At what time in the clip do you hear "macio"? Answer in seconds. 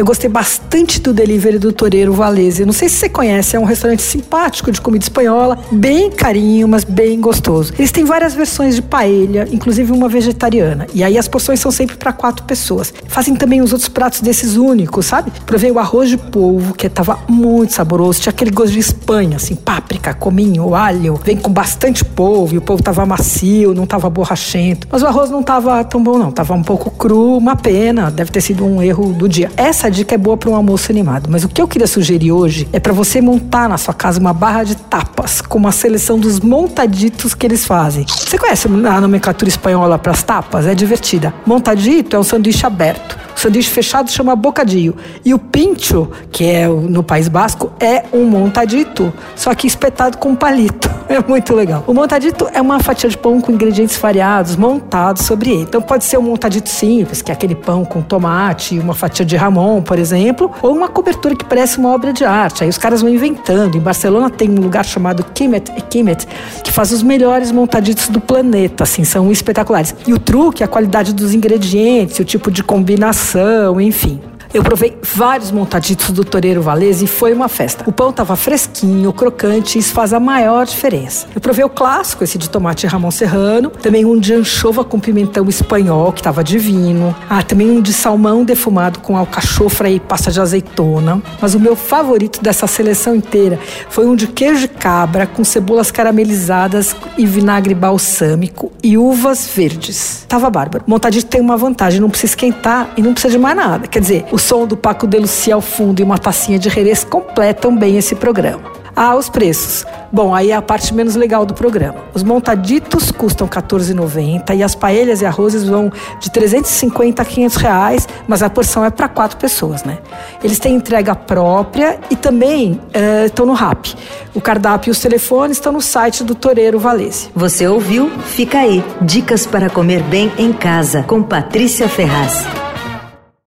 23.04-23.74